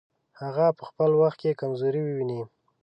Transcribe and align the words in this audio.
هغه 0.41 0.67
په 0.77 0.83
خپل 0.89 1.11
وخت 1.21 1.37
کې 1.43 1.59
کمزوري 1.61 2.01
وویني. 2.03 2.41